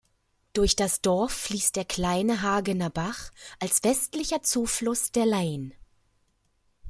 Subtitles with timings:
[0.53, 5.73] Durch das Dorf fließt der kleine Hagener Bach als westlicher Zufluss der Leine.